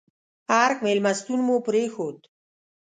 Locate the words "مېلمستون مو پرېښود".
0.85-2.17